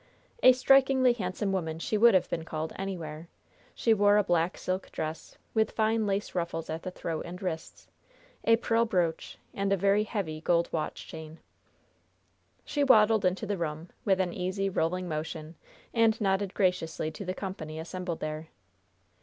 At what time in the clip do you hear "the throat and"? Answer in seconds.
6.81-7.39